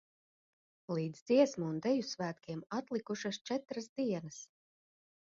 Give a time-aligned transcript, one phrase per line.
[0.99, 4.41] Līdz Dziesmu un Deju svētkiem atlikušas četras dienas!